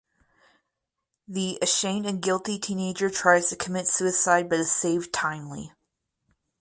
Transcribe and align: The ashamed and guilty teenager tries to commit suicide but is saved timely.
The 1.27 1.59
ashamed 1.61 2.07
and 2.07 2.23
guilty 2.23 2.57
teenager 2.57 3.07
tries 3.11 3.49
to 3.49 3.55
commit 3.55 3.87
suicide 3.87 4.49
but 4.49 4.59
is 4.59 4.71
saved 4.71 5.13
timely. 5.13 5.73